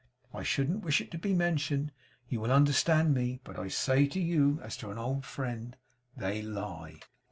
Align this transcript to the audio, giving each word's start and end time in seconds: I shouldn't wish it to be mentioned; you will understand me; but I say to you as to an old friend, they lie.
I 0.33 0.41
shouldn't 0.41 0.81
wish 0.83 0.99
it 0.99 1.11
to 1.11 1.19
be 1.19 1.35
mentioned; 1.35 1.91
you 2.27 2.39
will 2.41 2.51
understand 2.51 3.13
me; 3.13 3.39
but 3.43 3.59
I 3.59 3.67
say 3.67 4.07
to 4.07 4.19
you 4.19 4.59
as 4.63 4.75
to 4.77 4.89
an 4.89 4.97
old 4.97 5.27
friend, 5.27 5.77
they 6.17 6.41
lie. 6.41 7.01